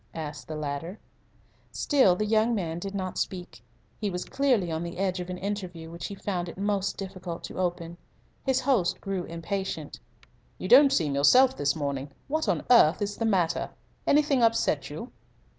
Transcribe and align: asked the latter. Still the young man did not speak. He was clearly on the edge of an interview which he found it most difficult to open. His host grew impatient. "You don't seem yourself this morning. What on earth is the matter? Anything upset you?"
asked 0.15 0.47
the 0.47 0.55
latter. 0.55 0.97
Still 1.71 2.15
the 2.15 2.25
young 2.25 2.55
man 2.55 2.79
did 2.79 2.95
not 2.95 3.19
speak. 3.19 3.61
He 3.99 4.09
was 4.09 4.25
clearly 4.25 4.71
on 4.71 4.81
the 4.81 4.97
edge 4.97 5.19
of 5.19 5.29
an 5.29 5.37
interview 5.37 5.91
which 5.91 6.07
he 6.07 6.15
found 6.15 6.49
it 6.49 6.57
most 6.57 6.97
difficult 6.97 7.43
to 7.43 7.59
open. 7.59 7.97
His 8.43 8.61
host 8.61 8.99
grew 8.99 9.25
impatient. 9.25 9.99
"You 10.57 10.67
don't 10.67 10.91
seem 10.91 11.13
yourself 11.13 11.55
this 11.55 11.75
morning. 11.75 12.09
What 12.27 12.49
on 12.49 12.65
earth 12.71 12.99
is 12.99 13.17
the 13.17 13.25
matter? 13.25 13.69
Anything 14.07 14.41
upset 14.41 14.89
you?" 14.89 15.11